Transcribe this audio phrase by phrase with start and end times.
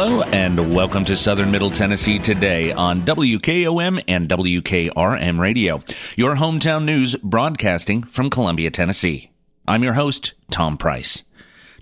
[0.00, 5.82] Hello and welcome to Southern Middle Tennessee today on WKOM and WKRM Radio,
[6.14, 9.32] your hometown news broadcasting from Columbia, Tennessee.
[9.66, 11.24] I'm your host, Tom Price.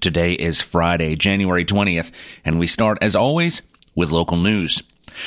[0.00, 2.10] Today is Friday, January 20th,
[2.42, 3.60] and we start, as always,
[3.94, 4.82] with local news.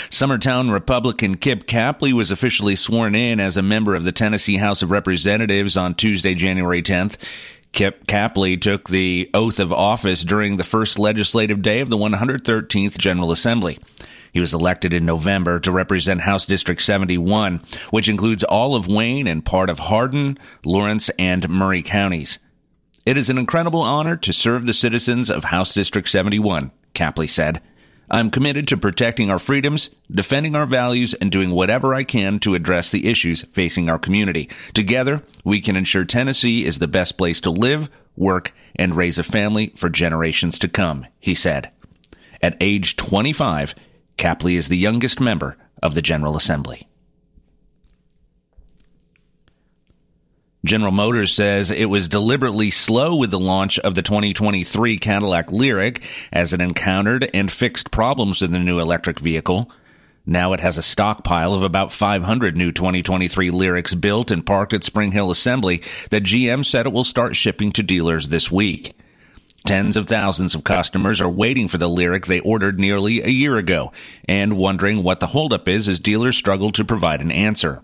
[0.09, 4.81] Summertown Republican Kip Capley was officially sworn in as a member of the Tennessee House
[4.81, 7.17] of Representatives on Tuesday, January 10th.
[7.71, 12.97] Kip Capley took the oath of office during the first legislative day of the 113th
[12.97, 13.79] General Assembly.
[14.31, 19.27] He was elected in November to represent House District 71, which includes all of Wayne
[19.27, 22.39] and part of Hardin, Lawrence, and Maury counties.
[23.05, 27.61] It is an incredible honor to serve the citizens of House District 71, Capley said.
[28.11, 32.55] I'm committed to protecting our freedoms, defending our values, and doing whatever I can to
[32.55, 34.49] address the issues facing our community.
[34.73, 39.23] Together, we can ensure Tennessee is the best place to live, work, and raise a
[39.23, 41.71] family for generations to come, he said.
[42.41, 43.75] At age 25,
[44.17, 46.88] Capley is the youngest member of the General Assembly.
[50.65, 56.01] General Motors says it was deliberately slow with the launch of the 2023 Cadillac Lyriq
[56.33, 59.71] as it encountered and fixed problems with the new electric vehicle.
[60.25, 64.83] Now it has a stockpile of about 500 new 2023 Lyriqs built and parked at
[64.83, 68.97] Spring Hill Assembly that GM said it will start shipping to dealers this week.
[69.65, 73.57] Tens of thousands of customers are waiting for the Lyriq they ordered nearly a year
[73.57, 73.93] ago
[74.27, 77.81] and wondering what the holdup is as dealers struggle to provide an answer.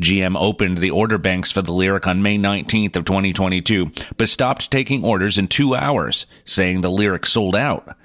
[0.00, 4.70] GM opened the order banks for the Lyriq on May 19th of 2022, but stopped
[4.70, 7.96] taking orders in two hours, saying the Lyriq sold out.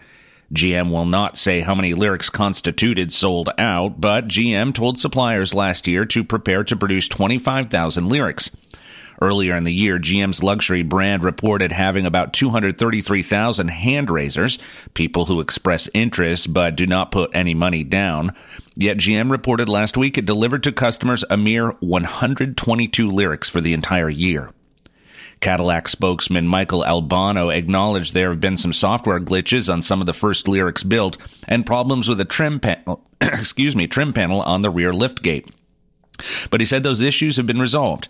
[0.54, 5.88] GM will not say how many Lyriqs constituted sold out, but GM told suppliers last
[5.88, 8.52] year to prepare to produce 25,000 Lyriqs.
[9.22, 14.60] Earlier in the year, GM's luxury brand reported having about 233,000 hand raisers,
[14.94, 18.34] people who express interest but do not put any money down.
[18.76, 23.74] Yet GM reported last week it delivered to customers a mere 122 Lyriqs for the
[23.74, 24.52] entire year.
[25.42, 30.14] Cadillac spokesman Michael Albano acknowledged there have been some software glitches on some of the
[30.14, 34.70] first Lyriqs built and problems with a trim panel, excuse me, trim panel on the
[34.70, 35.50] rear lift gate.
[36.50, 38.08] But he said those issues have been resolved.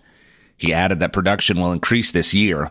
[0.59, 2.70] He added that production will increase this year.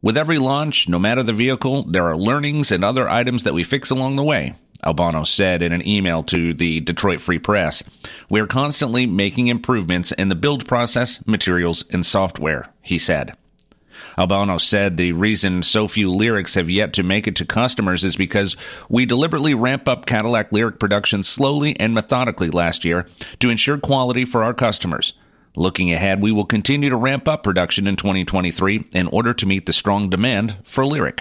[0.00, 3.62] With every launch, no matter the vehicle, there are learnings and other items that we
[3.64, 4.54] fix along the way.
[4.82, 7.84] Albano said in an email to the Detroit Free Press.
[8.30, 13.36] We are constantly making improvements in the build process, materials, and software, he said.
[14.16, 18.16] Albano said the reason so few Lyriqs have yet to make it to customers is
[18.16, 18.56] because
[18.88, 23.06] we deliberately ramp up Cadillac Lyriq production slowly and methodically last year
[23.40, 25.12] to ensure quality for our customers.
[25.58, 29.66] Looking ahead, we will continue to ramp up production in 2023 in order to meet
[29.66, 31.18] the strong demand for Lyriq.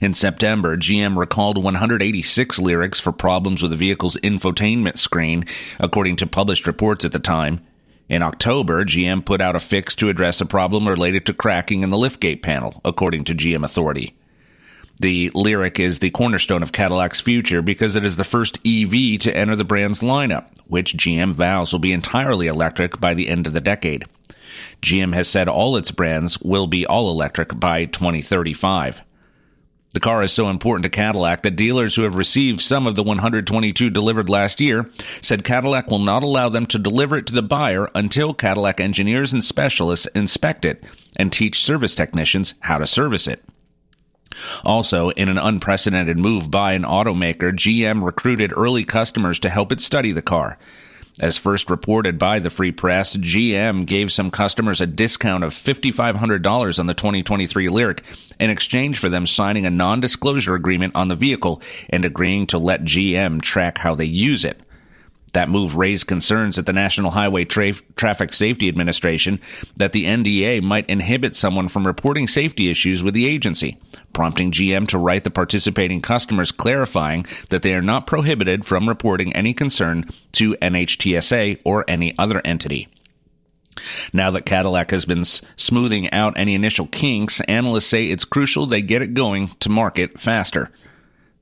[0.00, 5.44] In September, GM recalled 186 Lyriqs for problems with the vehicle's infotainment screen,
[5.80, 7.60] according to published reports at the time.
[8.08, 11.90] In October, GM put out a fix to address a problem related to cracking in
[11.90, 14.14] the liftgate panel, according to GM Authority.
[15.00, 19.34] The Lyriq is the cornerstone of Cadillac's future because it is the first EV to
[19.34, 23.54] enter the brand's lineup, which GM vows will be entirely electric by the end of
[23.54, 24.04] the decade.
[24.82, 29.00] GM has said all its brands will be all electric by 2035.
[29.92, 33.02] The car is so important to Cadillac that dealers who have received some of the
[33.02, 34.90] 122 delivered last year
[35.22, 39.32] said Cadillac will not allow them to deliver it to the buyer until Cadillac engineers
[39.32, 40.84] and specialists inspect it
[41.16, 43.42] and teach service technicians how to service it.
[44.64, 49.80] Also, in an unprecedented move by an automaker, GM recruited early customers to help it
[49.80, 50.58] study the car.
[51.18, 56.78] As first reported by the Free Press, GM gave some customers a discount of $5,500
[56.78, 58.00] on the 2023 Lyriq
[58.38, 61.60] in exchange for them signing a non disclosure agreement on the vehicle
[61.90, 64.60] and agreeing to let GM track how they use it.
[65.32, 69.40] That move raised concerns at the National Highway Tra- Traffic Safety Administration
[69.76, 73.78] that the NDA might inhibit someone from reporting safety issues with the agency,
[74.12, 79.32] prompting GM to write the participating customers clarifying that they are not prohibited from reporting
[79.34, 82.88] any concern to NHTSA or any other entity.
[84.12, 88.82] Now that Cadillac has been smoothing out any initial kinks, analysts say it's crucial they
[88.82, 90.70] get it going to market faster.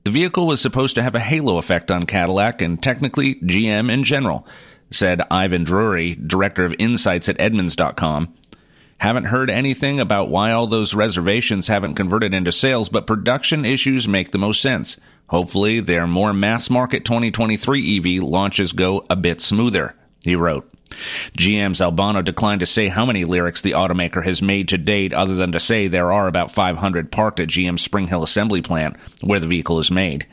[0.03, 4.03] The vehicle was supposed to have a halo effect on Cadillac and technically GM in
[4.03, 4.47] general,
[4.91, 8.33] said Ivan Drury, director of insights at Edmunds.com.
[8.99, 14.07] Haven't heard anything about why all those reservations haven't converted into sales, but production issues
[14.07, 14.97] make the most sense.
[15.27, 20.69] Hopefully, their more mass market 2023 EV launches go a bit smoother, he wrote.
[21.37, 25.35] GM's Albano declined to say how many Lyriqs the automaker has made to date, other
[25.35, 29.39] than to say there are about 500 parked at GM's Spring Hill assembly plant, where
[29.39, 30.25] the vehicle is made.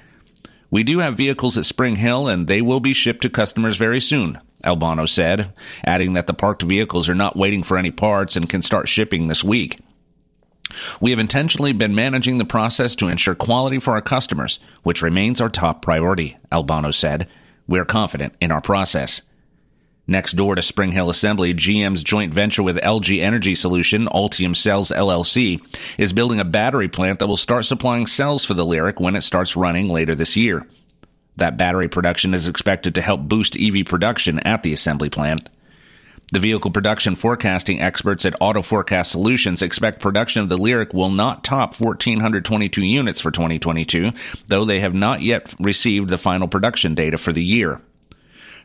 [0.71, 4.01] We do have vehicles at Spring Hill, and they will be shipped to customers very
[4.01, 5.53] soon, Albano said,
[5.85, 9.29] adding that the parked vehicles are not waiting for any parts and can start shipping
[9.29, 9.79] this week.
[11.01, 15.41] We have intentionally been managing the process to ensure quality for our customers, which remains
[15.41, 17.29] our top priority, Albano said.
[17.69, 19.23] We are confident in our process.
[20.09, 24.91] Next door to Spring Hill Assembly, GM's joint venture with LG Energy Solution, Ultium Cells
[24.91, 25.61] LLC,
[25.99, 29.23] is building a battery plant that will start supplying cells for the Lyriq when it
[29.23, 30.65] starts running later this year.
[31.37, 35.49] That battery production is expected to help boost EV production at the assembly plant.
[36.33, 41.11] The vehicle production forecasting experts at Auto Forecast Solutions expect production of the Lyriq will
[41.11, 44.13] not top 1,422 units for 2022,
[44.47, 47.81] though they have not yet received the final production data for the year.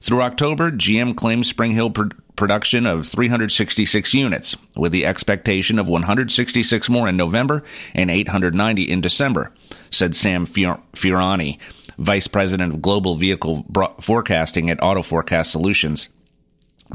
[0.02, 5.88] Through October, GM claims Spring Hill pr- production of 366 units, with the expectation of
[5.88, 7.64] 166 more in November
[7.94, 9.54] and 890 in December,
[9.92, 11.60] said Sam Fiorani,
[12.00, 13.64] Vice President of Global Vehicle
[14.00, 16.10] Forecasting at Auto Forecast Solutions.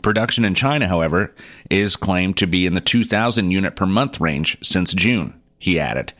[0.03, 1.33] Production in China, however,
[1.71, 6.13] is claimed to be in the 2,000 unit per month range since June, he added.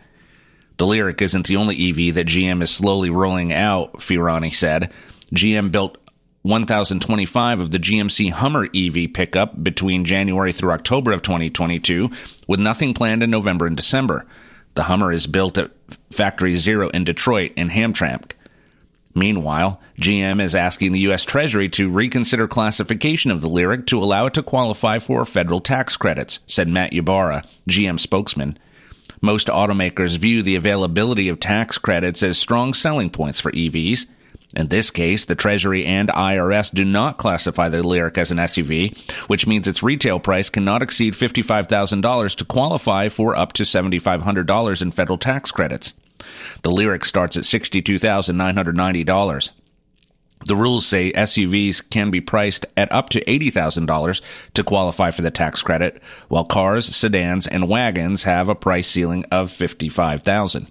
[0.77, 4.93] The Lyriq isn't the only EV that GM is slowly rolling out, Fiorani said.
[5.35, 5.99] GM built
[6.47, 12.09] 1,025 of the GMC Hummer EV pickup between January through October of 2022,
[12.47, 14.25] with nothing planned in November and December.
[14.75, 15.73] The Hummer is built at
[16.11, 18.33] Factory Zero in Detroit and Hamtramck.
[19.13, 21.25] Meanwhile, GM is asking the U.S.
[21.25, 25.97] Treasury to reconsider classification of the Lyriq to allow it to qualify for federal tax
[25.97, 28.57] credits, said Matt Ybarra, GM spokesman.
[29.21, 34.07] Most automakers view the availability of tax credits as strong selling points for EVs.
[34.57, 38.97] In this case, the Treasury and IRS do not classify the Lyriq as an SUV,
[39.29, 44.91] which means its retail price cannot exceed $55,000 to qualify for up to $7,500 in
[44.93, 45.93] federal tax credits.
[46.63, 49.51] The Lyriq starts at $62,990.
[50.47, 54.23] The rules say SUVs can be priced at up to $80,000
[54.55, 59.27] to qualify for the tax credit, while cars, sedans, and wagons have a price ceiling
[59.31, 60.69] of $55,000.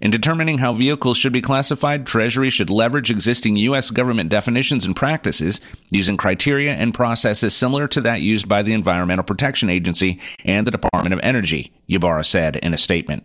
[0.00, 3.90] In determining how vehicles should be classified, Treasury should leverage existing U.S.
[3.90, 5.60] government definitions and practices
[5.90, 10.70] using criteria and processes similar to that used by the Environmental Protection Agency and the
[10.70, 13.24] Department of Energy, Ybarra said in a statement.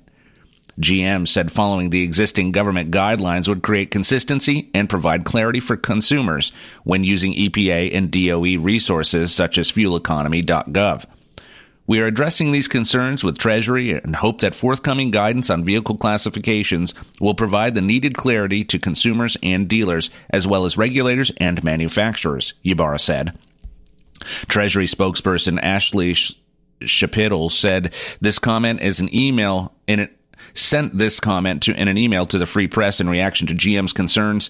[0.79, 6.51] GM said following the existing government guidelines would create consistency and provide clarity for consumers
[6.83, 11.05] when using EPA and DOE resources such as fueleconomy.gov.
[11.91, 16.93] We are addressing these concerns with Treasury and hope that forthcoming guidance on vehicle classifications
[17.19, 22.53] will provide the needed clarity to consumers and dealers, as well as regulators and manufacturers,
[22.63, 23.37] Ybarra said.
[24.47, 26.15] Treasury spokesperson Ashley
[26.79, 30.17] Schapitl said this comment is an email in it
[30.53, 33.91] sent this comment to in an email to the Free Press in reaction to GM's
[33.91, 34.49] concerns.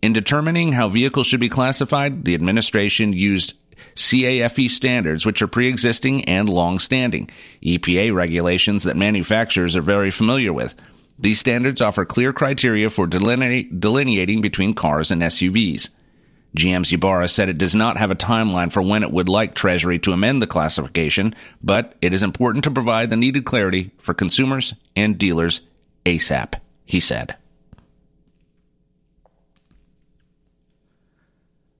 [0.00, 3.52] In determining how vehicles should be classified, the administration used
[3.98, 7.30] CAFE standards, which are pre existing and long standing,
[7.62, 10.74] EPA regulations that manufacturers are very familiar with.
[11.18, 15.88] These standards offer clear criteria for delineating between cars and SUVs.
[16.56, 19.98] GM's Ybarra said it does not have a timeline for when it would like Treasury
[20.00, 24.74] to amend the classification, but it is important to provide the needed clarity for consumers
[24.96, 25.60] and dealers
[26.06, 26.54] ASAP,
[26.86, 27.36] he said.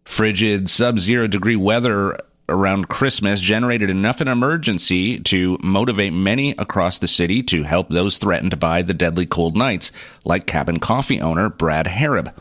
[0.08, 6.98] Frigid sub zero degree weather around Christmas generated enough an emergency to motivate many across
[6.98, 9.92] the city to help those threatened by the deadly cold nights,
[10.24, 12.32] like cabin coffee owner Brad Harab.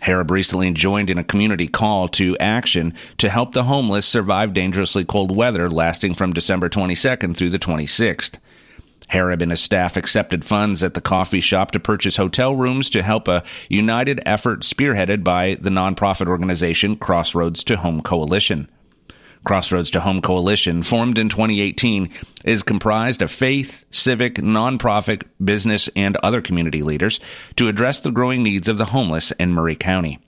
[0.00, 5.04] Harab recently joined in a community call to action to help the homeless survive dangerously
[5.04, 8.38] cold weather lasting from December 22nd through the 26th.
[9.12, 13.02] Harab and his staff accepted funds at the coffee shop to purchase hotel rooms to
[13.02, 18.68] help a united effort spearheaded by the nonprofit organization Crossroads to Home Coalition.
[19.44, 22.10] Crossroads to Home Coalition, formed in 2018,
[22.44, 27.18] is comprised of faith, civic, nonprofit, business, and other community leaders
[27.56, 30.20] to address the growing needs of the homeless in Maury County.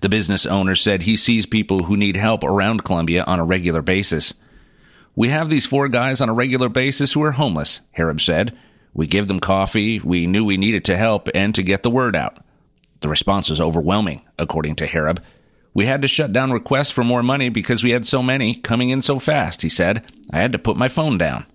[0.00, 3.80] The business owner said he sees people who need help around Columbia on a regular
[3.80, 4.34] basis.
[5.14, 8.56] We have these four guys on a regular basis who are homeless, Harab said.
[8.94, 10.00] We give them coffee.
[10.00, 12.38] We knew we needed to help and to get the word out.
[13.00, 15.18] The response was overwhelming, according to Harab.
[15.74, 18.90] We had to shut down requests for more money because we had so many coming
[18.90, 20.04] in so fast, he said.
[20.30, 21.46] I had to put my phone down.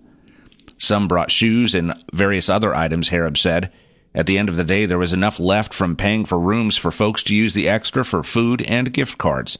[0.76, 3.72] Some brought shoes and various other items, Harab said.
[4.14, 6.90] At the end of the day, there was enough left from paying for rooms for
[6.90, 9.58] folks to use the extra for food and gift cards.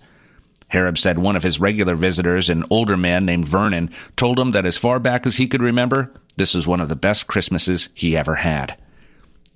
[0.73, 4.67] Harab said one of his regular visitors, an older man named Vernon, told him that
[4.67, 8.17] as far back as he could remember, this was one of the best Christmases he
[8.17, 8.77] ever had.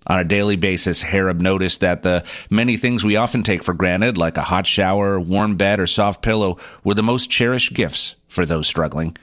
[0.07, 4.19] On a daily basis, Harab noticed that the many things we often take for granted,
[4.19, 8.45] like a hot shower, warm bed, or soft pillow, were the most cherished gifts for
[8.45, 9.16] those struggling.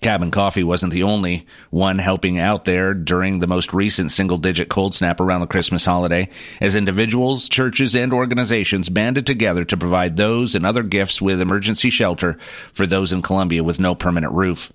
[0.00, 4.68] Cabin Coffee wasn't the only one helping out there during the most recent single digit
[4.68, 6.28] cold snap around the Christmas holiday,
[6.60, 11.90] as individuals, churches, and organizations banded together to provide those and other gifts with emergency
[11.90, 12.38] shelter
[12.72, 14.72] for those in Columbia with no permanent roof.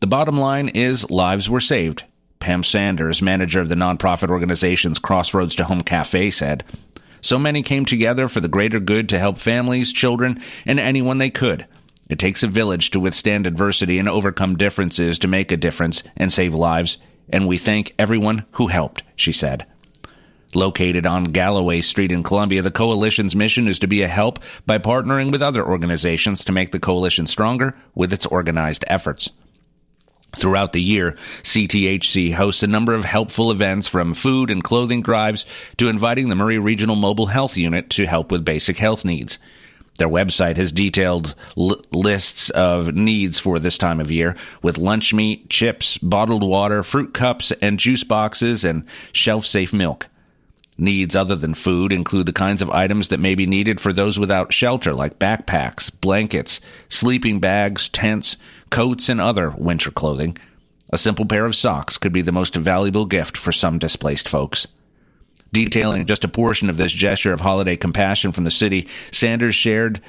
[0.00, 2.04] The bottom line is lives were saved,
[2.40, 6.64] Pam Sanders, manager of the nonprofit organization's Crossroads to Home Cafe, said.
[7.20, 11.30] So many came together for the greater good to help families, children, and anyone they
[11.30, 11.66] could.
[12.12, 16.30] It takes a village to withstand adversity and overcome differences to make a difference and
[16.30, 16.98] save lives,
[17.30, 19.64] and we thank everyone who helped, she said.
[20.54, 24.76] Located on Galloway Street in Columbia, the coalition's mission is to be a help by
[24.76, 29.30] partnering with other organizations to make the coalition stronger with its organized efforts.
[30.36, 35.46] Throughout the year, CTHC hosts a number of helpful events from food and clothing drives
[35.78, 39.38] to inviting the Maury Regional Mobile Health Unit to help with basic health needs.
[39.98, 45.12] Their website has detailed l- lists of needs for this time of year with lunch
[45.12, 50.08] meat, chips, bottled water, fruit cups and juice boxes, and shelf safe milk.
[50.78, 54.18] Needs other than food include the kinds of items that may be needed for those
[54.18, 58.38] without shelter, like backpacks, blankets, sleeping bags, tents,
[58.70, 60.36] coats, and other winter clothing.
[60.90, 64.66] A simple pair of socks could be the most valuable gift for some displaced folks.
[65.52, 70.00] Detailing just a portion of this gesture of holiday compassion from the city, Sanders shared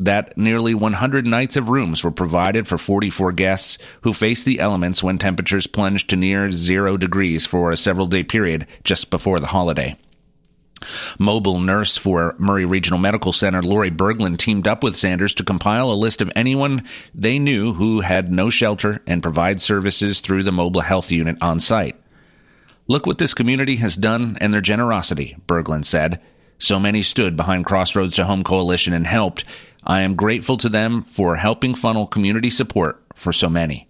[0.00, 5.02] that nearly 100 nights of rooms were provided for 44 guests who faced the elements
[5.02, 9.46] when temperatures plunged to near zero degrees for a several day period just before the
[9.46, 9.96] holiday.
[11.18, 15.90] Mobile nurse for Maury Regional Medical Center, Lori Berglund, teamed up with Sanders to compile
[15.90, 20.52] a list of anyone they knew who had no shelter and provide services through the
[20.52, 21.96] mobile health unit on site.
[22.90, 26.22] Look what this community has done and their generosity, Berglund said.
[26.58, 29.44] So many stood behind Crossroads to Home Coalition and helped.
[29.84, 33.88] I am grateful to them for helping funnel community support for so many.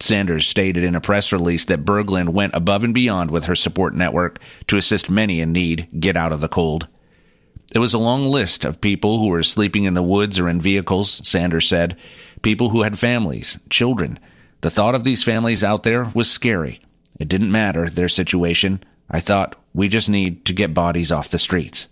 [0.00, 3.94] Sanders stated in a press release that Berglund went above and beyond with her support
[3.94, 4.38] network
[4.68, 6.88] to assist many in need get out of the cold.
[7.74, 10.62] It was a long list of people who were sleeping in the woods or in
[10.62, 11.94] vehicles, Sanders said,
[12.40, 14.18] people who had families, children.
[14.62, 16.80] The thought of these families out there was scary.
[17.18, 18.82] It didn't matter, their situation.
[19.10, 21.88] I thought, we just need to get bodies off the streets.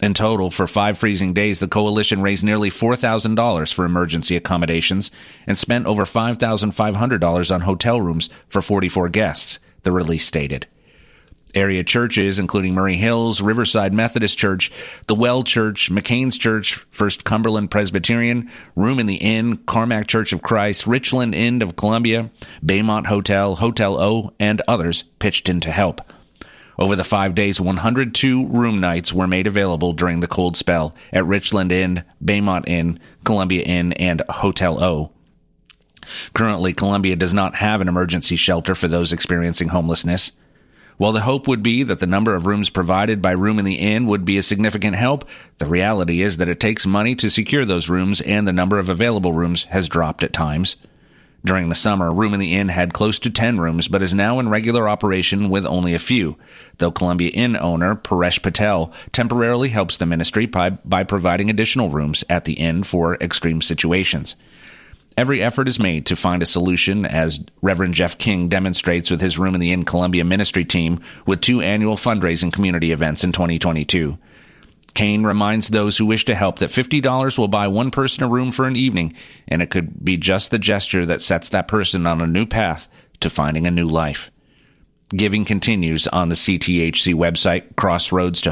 [0.00, 5.10] In total, for five freezing days, the coalition raised nearly $4,000 for emergency accommodations
[5.46, 10.66] and spent over $5,500 on hotel rooms for 44 guests, the release stated.
[11.54, 14.70] Area churches, including Maury Hills, Riverside Methodist Church,
[15.06, 20.42] the Well Church, McCain's Church, First Cumberland Presbyterian, Room in the Inn, Carmack Church of
[20.42, 22.30] Christ, Richland Inn of Columbia,
[22.64, 26.00] Baymont Hotel, Hotel O, and others pitched in to help.
[26.78, 31.24] Over the five days, 102 room nights were made available during the cold spell at
[31.24, 35.10] Richland Inn, Baymont Inn, Columbia Inn, and Hotel O.
[36.34, 40.32] Currently, Columbia does not have an emergency shelter for those experiencing homelessness.
[40.96, 43.74] While the hope would be that the number of rooms provided by Room in the
[43.74, 47.64] Inn would be a significant help, the reality is that it takes money to secure
[47.64, 50.76] those rooms and the number of available rooms has dropped at times.
[51.44, 54.38] During the summer, Room in the Inn had close to 10 rooms, but is now
[54.38, 56.36] in regular operation with only a few,
[56.78, 62.24] though Columbia Inn owner Paresh Patel temporarily helps the ministry by, by providing additional rooms
[62.30, 64.36] at the inn for extreme situations.
[65.16, 69.38] Every effort is made to find a solution, as Reverend Jeff King demonstrates with his
[69.38, 74.18] Room in the Inn Columbia ministry team with two annual fundraising community events in 2022.
[74.94, 78.50] Kane reminds those who wish to help that $50 will buy one person a room
[78.50, 79.14] for an evening,
[79.46, 82.88] and it could be just the gesture that sets that person on a new path
[83.20, 84.30] to finding a new life.
[85.10, 88.50] Giving continues on the CTHC website, crossroads to.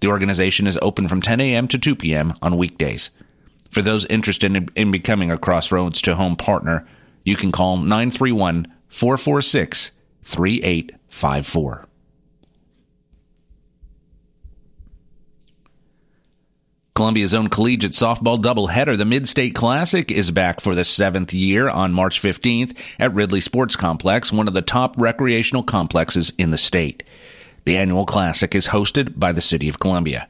[0.00, 1.68] The organization is open from 10 a.m.
[1.68, 2.34] to 2 p.m.
[2.42, 3.10] on weekdays.
[3.74, 6.86] For those interested in, in becoming a Crossroads to Home partner,
[7.24, 9.90] you can call 931 446
[10.22, 11.88] 3854.
[16.94, 21.92] Columbia's own collegiate softball doubleheader, the Mid-State Classic, is back for the seventh year on
[21.92, 27.02] March 15th at Ridley Sports Complex, one of the top recreational complexes in the state.
[27.64, 30.28] The annual classic is hosted by the City of Columbia.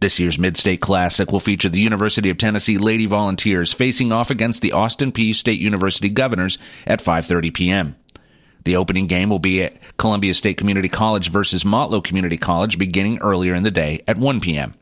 [0.00, 4.62] This year's Mid-State Classic will feature the University of Tennessee Lady Volunteers facing off against
[4.62, 7.96] the Austin Peay State University Governors at 5:30 p.m.
[8.64, 13.18] The opening game will be at Columbia State Community College versus Motlow Community College beginning
[13.18, 14.72] earlier in the day at 1 p.m.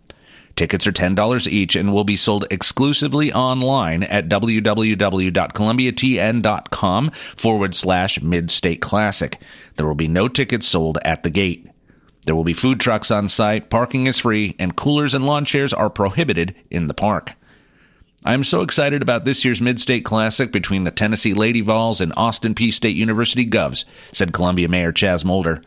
[0.54, 8.80] Tickets are $10 each and will be sold exclusively online at www.columbiatn.com forward slash midstate
[8.80, 9.40] classic.
[9.76, 11.67] There will be no tickets sold at the gate.
[12.28, 15.72] There will be food trucks on site, parking is free, and coolers and lawn chairs
[15.72, 17.32] are prohibited in the park.
[18.22, 22.12] I am so excited about this year's Midstate Classic between the Tennessee Lady Vols and
[22.18, 25.62] Austin Peay State University Govs, said Columbia Mayor Chaz Molder.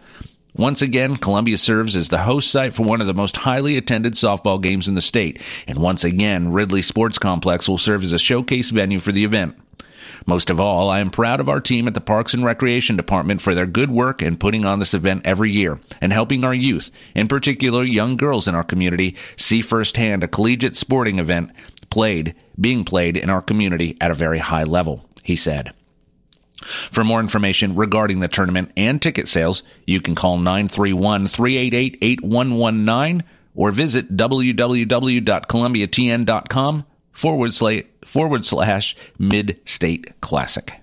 [0.55, 4.13] Once again, Columbia serves as the host site for one of the most highly attended
[4.13, 8.19] softball games in the state, and once again, Ridley Sports Complex will serve as a
[8.19, 9.57] showcase venue for the event.
[10.25, 13.41] Most of all, I am proud of our team at the Parks and Recreation Department
[13.41, 16.91] for their good work in putting on this event every year and helping our youth,
[17.15, 21.51] in particular young girls in our community, see firsthand a collegiate sporting event
[21.89, 25.73] played, being played in our community at a very high level, he said.
[26.91, 33.23] For more information regarding the tournament and ticket sales, you can call 931 388 8119
[33.55, 40.81] or visit www.columbiatn.com forward slash, forward slash mid state classic.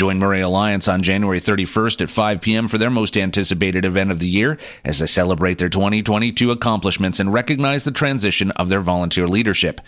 [0.00, 2.68] Join Maury Alliance on January 31st at 5 p.m.
[2.68, 7.34] for their most anticipated event of the year as they celebrate their 2022 accomplishments and
[7.34, 9.78] recognize the transition of their volunteer leadership.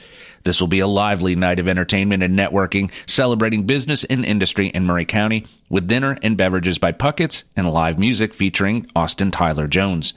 [0.45, 4.85] This will be a lively night of entertainment and networking, celebrating business and industry in
[4.85, 10.13] Maury County with dinner and beverages by Puckett's and live music featuring Austin Tyler Jones.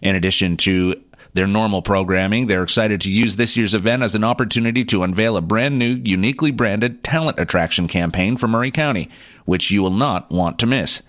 [0.00, 0.94] In addition to
[1.36, 5.36] their normal programming, they're excited to use this year's event as an opportunity to unveil
[5.36, 9.08] a brand new, uniquely branded talent attraction campaign for Maury County,
[9.44, 11.02] which you will not want to miss.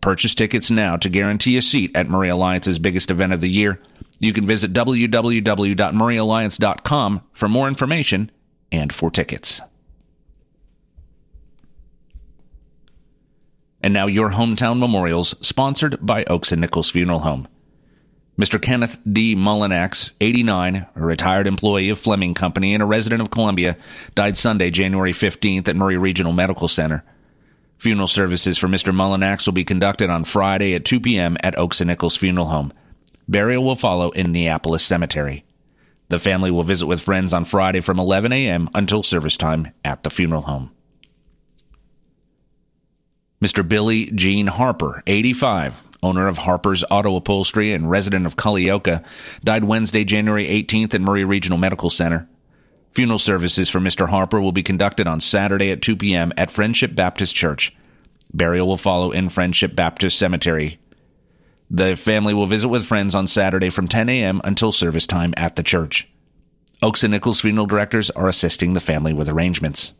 [0.00, 3.80] Purchase tickets now to guarantee a seat at Maury Alliance's biggest event of the year.
[4.18, 8.30] You can visit www.mauryalliance.com for more information
[8.72, 9.60] and for tickets.
[13.82, 17.46] And now your hometown memorials, sponsored by Oakes and Nichols Funeral Home.
[18.38, 18.62] Mr.
[18.62, 19.34] Kenneth D.
[19.34, 23.76] Mullinax, 89, a retired employee of Fleming Company and a resident of Columbia,
[24.14, 27.02] died Sunday, January 15th at Maury Regional Medical Center.
[27.78, 28.94] Funeral services for Mr.
[28.94, 31.36] Mullinax will be conducted on Friday at 2 p.m.
[31.42, 32.72] at Oakes and Nichols Funeral Home.
[33.26, 35.44] Burial will follow in Neapolis Cemetery.
[36.08, 38.70] The family will visit with friends on Friday from 11 a.m.
[38.72, 40.70] until service time at the funeral home.
[43.42, 43.66] Mr.
[43.66, 49.04] Billy Gene Harper, 85, owner of Harper's Auto Upholstery and resident of Culleoka,
[49.42, 52.28] died Wednesday, January 18th at Maury Regional Medical Center.
[52.92, 54.08] Funeral services for Mr.
[54.08, 56.32] Harper will be conducted on Saturday at 2 p.m.
[56.36, 57.74] at Friendship Baptist Church.
[58.32, 60.78] Burial will follow in Friendship Baptist Cemetery.
[61.70, 64.40] The family will visit with friends on Saturday from 10 a.m.
[64.44, 66.08] until service time at the church.
[66.82, 69.92] Oakes and Nichols funeral directors are assisting the family with arrangements.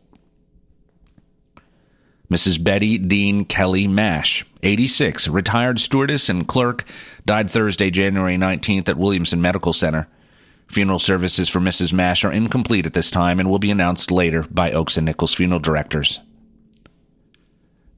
[2.29, 2.63] Mrs.
[2.63, 6.83] Betty Dean Kelly Mash, 86, retired stewardess and clerk,
[7.25, 10.07] died Thursday, January 19th at Williamson Medical Center.
[10.67, 11.91] Funeral services for Mrs.
[11.91, 15.33] Mash are incomplete at this time and will be announced later by Oakes and Nichols
[15.33, 16.19] funeral directors.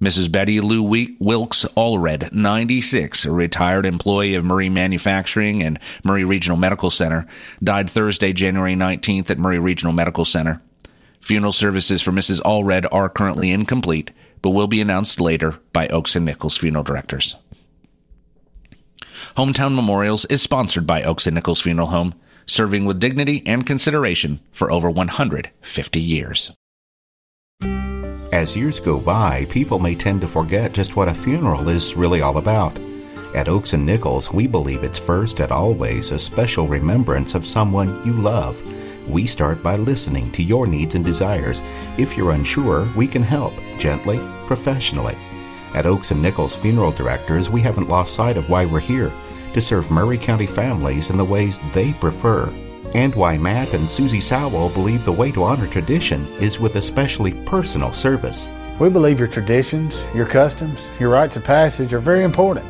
[0.01, 0.31] Mrs.
[0.31, 0.81] Betty Lou
[1.19, 7.27] Wilkes Allred, 96, a retired employee of Murray Manufacturing and Maury Regional Medical Center,
[7.61, 10.61] died Thursday, January 19th at Maury Regional Medical Center.
[11.19, 12.41] Funeral services for Mrs.
[12.41, 14.09] Allred are currently incomplete,
[14.41, 17.35] but will be announced later by Oakes and Nichols funeral directors.
[19.37, 22.13] Hometown Memorials is sponsored by Oakes and Nichols Funeral Home,
[22.45, 26.51] serving with dignity and consideration for over 150 years.
[28.33, 32.21] As years go by, people may tend to forget just what a funeral is really
[32.21, 32.79] all about.
[33.35, 38.05] At Oaks and Nichols, we believe it's first and always a special remembrance of someone
[38.05, 38.61] you love.
[39.07, 41.61] We start by listening to your needs and desires.
[41.97, 45.17] If you're unsure, we can help gently, professionally.
[45.73, 49.11] At Oakes and Nichols Funeral Directors, we haven't lost sight of why we're here
[49.53, 52.53] to serve Maury County families in the ways they prefer
[52.93, 57.33] and why Matt and Susie Sowell believe the way to honor tradition is with especially
[57.45, 58.49] personal service.
[58.79, 62.65] We believe your traditions, your customs, your rites of passage are very important,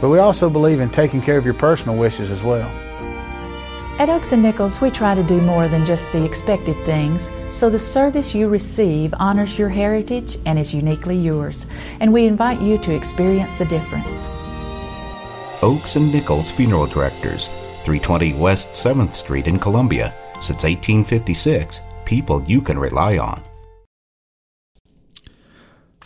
[0.00, 2.70] but we also believe in taking care of your personal wishes as well.
[3.98, 7.68] At Oakes and Nichols, we try to do more than just the expected things, so
[7.68, 11.66] the service you receive honors your heritage and is uniquely yours,
[11.98, 14.06] and we invite you to experience the difference.
[15.62, 17.48] Oakes and Nichols Funeral Directors
[17.82, 20.14] 320 West 7th Street in Columbia.
[20.34, 23.42] Since 1856, people you can rely on.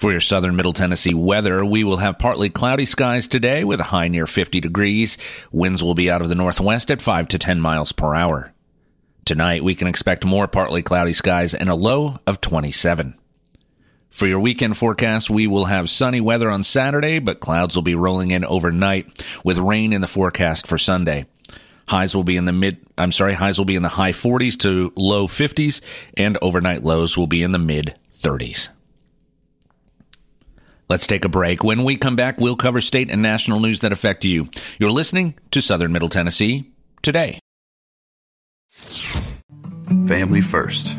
[0.03, 3.85] For your southern Middle Tennessee weather, we will have partly cloudy skies today with a
[3.85, 5.17] high near 50 degrees.
[5.53, 8.53] Winds will be out of the northwest at 5 to 10 miles per hour.
[9.25, 13.15] Tonight, we can expect more partly cloudy skies and a low of 27.
[14.11, 17.95] For your weekend forecast, we will have sunny weather on Saturday, but clouds will be
[17.95, 21.27] rolling in overnight with rain in the forecast for Sunday.
[21.87, 24.59] Highs will be in the mid, I'm sorry, highs will be in the high 40s
[24.63, 25.81] to low 50s,
[26.17, 28.69] and overnight lows will be in the mid 30s.
[30.93, 31.65] Let's take a break.
[31.65, 34.51] When we come back, we'll cover state and national news that affect you.
[34.79, 37.39] You're listening to Southern Middle Tennessee today.
[40.07, 40.95] Family first.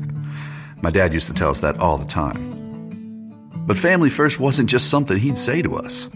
[0.82, 3.64] My dad used to tell us that all the time.
[3.66, 6.10] But family first wasn't just something he'd say to us,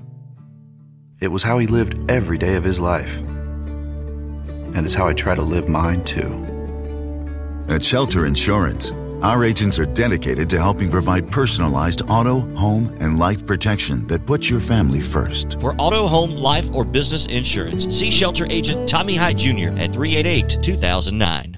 [1.18, 3.16] it was how he lived every day of his life.
[3.16, 7.64] And it's how I try to live mine too.
[7.70, 13.46] At Shelter Insurance, our agents are dedicated to helping provide personalized auto, home, and life
[13.46, 15.60] protection that puts your family first.
[15.60, 19.68] For auto, home, life, or business insurance, see Shelter Agent Tommy Hyde Jr.
[19.78, 21.57] at 388 2009.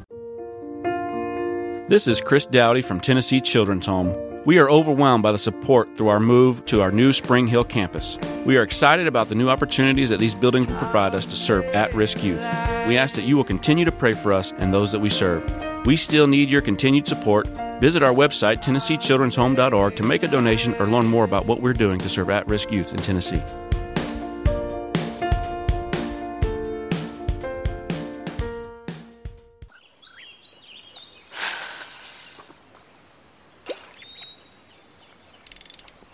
[1.91, 4.15] This is Chris Dowdy from Tennessee Children's Home.
[4.45, 8.17] We are overwhelmed by the support through our move to our new Spring Hill campus.
[8.45, 11.65] We are excited about the new opportunities that these buildings will provide us to serve
[11.65, 12.39] at risk youth.
[12.87, 15.43] We ask that you will continue to pray for us and those that we serve.
[15.85, 17.47] We still need your continued support.
[17.81, 21.99] Visit our website, TennesseeChildren'sHome.org, to make a donation or learn more about what we're doing
[21.99, 23.43] to serve at risk youth in Tennessee.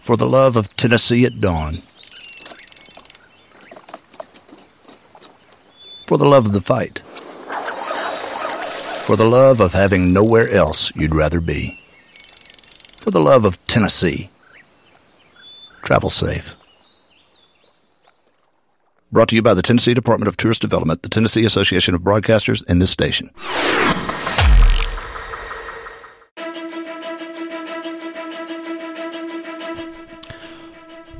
[0.08, 1.80] For the love of Tennessee at dawn,
[6.08, 7.00] for the love of the fight,
[9.06, 11.78] for the love of having nowhere else you'd rather be,
[13.02, 14.30] for the love of Tennessee.
[15.84, 16.56] Travel safe.
[19.12, 22.63] Brought to you by the Tennessee Department of Tourist Development, the Tennessee Association of Broadcasters,
[22.70, 23.30] and this station.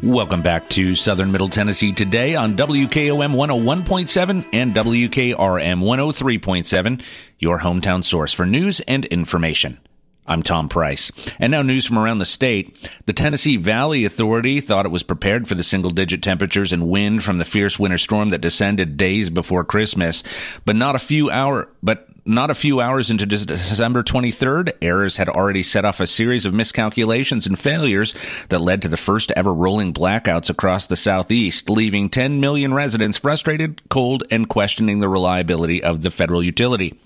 [0.08, 5.36] Welcome back to Southern Middle Tennessee today on WKOM 101.7 and WKRM
[5.84, 7.02] 103.7,
[7.40, 9.78] your hometown source for news and information.
[10.26, 11.12] I'm Tom Price.
[11.40, 12.90] And now news from around the state.
[13.06, 17.26] The Tennessee Valley Authority thought it was prepared for the single digit temperatures and wind
[17.26, 20.24] from the fierce winter storm that descended days before Christmas,
[20.64, 25.30] but not a few hour, but not a few hours into December 23rd, errors had
[25.30, 28.14] already set off a series of miscalculations and failures
[28.50, 33.18] that led to the first ever rolling blackouts across the southeast, leaving 10 million residents
[33.18, 37.00] frustrated, cold, and questioning the reliability of the federal utility.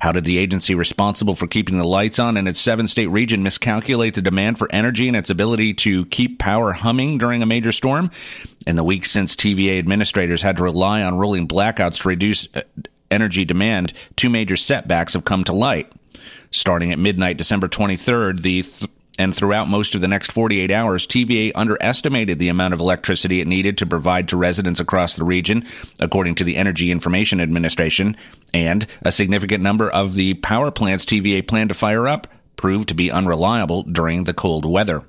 [0.00, 3.42] How did the agency responsible for keeping the lights on in its seven state region
[3.42, 7.72] miscalculate the demand for energy and its ability to keep power humming during a major
[7.72, 8.10] storm?
[8.66, 12.62] In the weeks since TVA administrators had to rely on rolling blackouts to reduce uh,
[13.10, 15.92] energy demand, two major setbacks have come to light.
[16.50, 21.06] Starting at midnight December 23rd, the th- and throughout most of the next 48 hours,
[21.06, 25.66] TVA underestimated the amount of electricity it needed to provide to residents across the region,
[25.98, 28.16] according to the Energy Information Administration,
[28.54, 32.94] and a significant number of the power plants TVA planned to fire up proved to
[32.94, 35.02] be unreliable during the cold weather.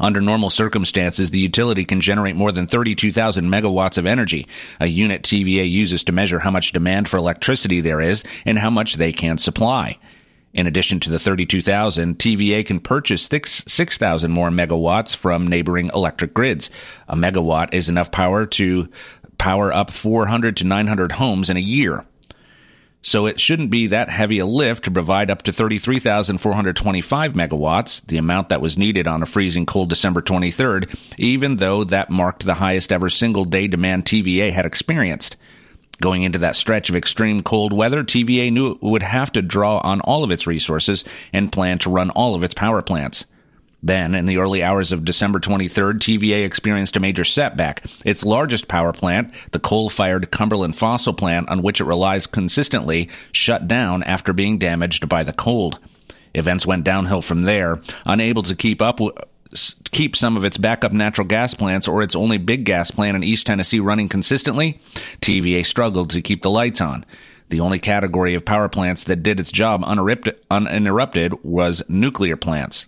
[0.00, 4.46] Under normal circumstances, the utility can generate more than 32,000 megawatts of energy,
[4.80, 8.70] a unit TVA uses to measure how much demand for electricity there is and how
[8.70, 9.98] much they can supply.
[10.54, 16.70] In addition to the 32,000, TVA can purchase 6,000 more megawatts from neighboring electric grids.
[17.06, 18.88] A megawatt is enough power to
[19.36, 22.04] power up 400 to 900 homes in a year
[23.02, 28.18] so it shouldn't be that heavy a lift to provide up to 33,425 megawatts, the
[28.18, 32.54] amount that was needed on a freezing cold December 23rd, even though that marked the
[32.54, 35.36] highest ever single day demand TVA had experienced.
[36.00, 39.78] Going into that stretch of extreme cold weather, TVA knew it would have to draw
[39.78, 43.26] on all of its resources and plan to run all of its power plants.
[43.82, 47.84] Then, in the early hours of December 23rd, TVA experienced a major setback.
[48.04, 53.08] Its largest power plant, the coal fired Cumberland fossil plant on which it relies consistently,
[53.30, 55.78] shut down after being damaged by the cold.
[56.34, 57.80] Events went downhill from there.
[58.04, 59.00] Unable to keep up
[59.92, 63.22] keep some of its backup natural gas plants or its only big gas plant in
[63.22, 64.80] East Tennessee running consistently,
[65.22, 67.06] TVA struggled to keep the lights on.
[67.48, 72.84] The only category of power plants that did its job uninterrupted was nuclear plants.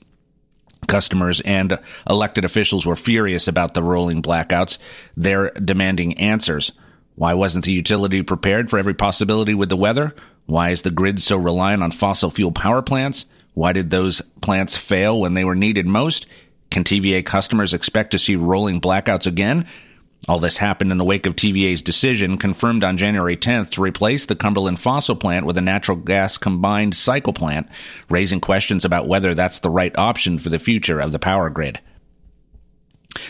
[0.91, 4.79] Customers and elected officials were furious about the rolling blackouts.
[5.17, 6.73] They're demanding answers.
[7.15, 10.15] Why wasn't the utility prepared for every possibility with the weather?
[10.47, 13.27] Why is the grid so reliant on fossil fuel power plants?
[13.55, 16.27] Why did those plants fail when they were needed most?
[16.71, 19.67] Can TVA customers expect to see rolling blackouts again?
[20.31, 24.27] All this happened in the wake of TVA's decision, confirmed on January 10th, to replace
[24.27, 27.69] the Cumberland fossil plant with a natural gas combined cycle plant,
[28.09, 31.81] raising questions about whether that's the right option for the future of the power grid.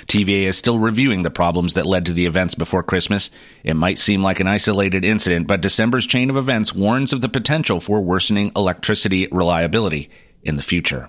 [0.08, 3.30] TVA is still reviewing the problems that led to the events before Christmas.
[3.64, 7.30] It might seem like an isolated incident, but December's chain of events warns of the
[7.30, 10.10] potential for worsening electricity reliability
[10.42, 11.08] in the future.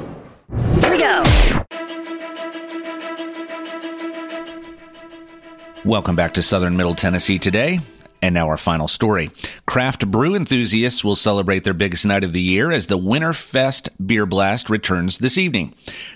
[5.83, 7.79] Welcome back to Southern Middle Tennessee today.
[8.21, 9.31] And now our final story.
[9.65, 14.27] Craft brew enthusiasts will celebrate their biggest night of the year as the Winterfest Beer
[14.27, 15.73] Blast returns this evening.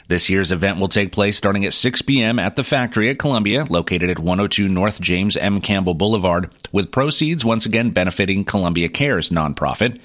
[0.08, 2.38] This year's event will take place starting at 6 p.m.
[2.38, 5.60] at the factory at Columbia, located at 102 North James M.
[5.60, 10.00] Campbell Boulevard, with proceeds once again benefiting Columbia Cares nonprofit.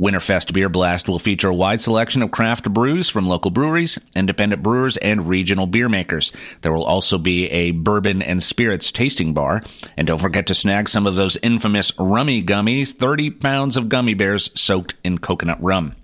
[0.00, 4.62] Winterfest Beer Blast will feature a wide selection of craft brews from local breweries, independent
[4.62, 6.32] brewers, and regional beer makers.
[6.62, 9.62] There will also be a bourbon and spirits tasting bar.
[9.98, 14.14] And don't forget to snag some of those infamous rummy gummies 30 pounds of gummy
[14.14, 15.94] bears soaked in coconut rum.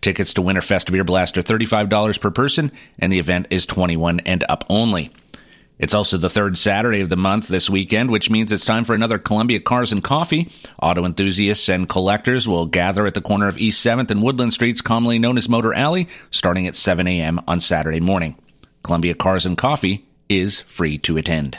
[0.00, 4.44] Tickets to Winterfest Beer Blast are $35 per person, and the event is 21 and
[4.48, 5.12] up only.
[5.78, 8.94] It's also the third Saturday of the month this weekend, which means it's time for
[8.94, 10.50] another Columbia Cars and Coffee.
[10.82, 14.80] Auto enthusiasts and collectors will gather at the corner of East 7th and Woodland Streets,
[14.80, 17.40] commonly known as Motor Alley, starting at 7 a.m.
[17.46, 18.36] on Saturday morning.
[18.82, 21.58] Columbia Cars and Coffee is free to attend.